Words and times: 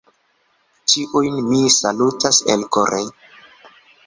Ĉiujn 0.93 1.37
mi 1.49 1.59
salutas 1.75 2.41
elkore. 2.55 3.05